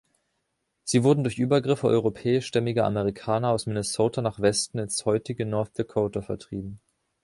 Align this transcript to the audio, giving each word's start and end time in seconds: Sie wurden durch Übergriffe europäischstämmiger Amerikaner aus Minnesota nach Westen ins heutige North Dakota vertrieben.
Sie 0.83 1.03
wurden 1.03 1.23
durch 1.23 1.37
Übergriffe 1.37 1.85
europäischstämmiger 1.85 2.87
Amerikaner 2.87 3.49
aus 3.51 3.67
Minnesota 3.67 4.23
nach 4.23 4.39
Westen 4.39 4.79
ins 4.79 5.05
heutige 5.05 5.45
North 5.45 5.77
Dakota 5.77 6.23
vertrieben. 6.23 6.79